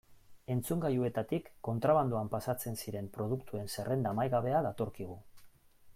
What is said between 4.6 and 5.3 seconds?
datorkigu.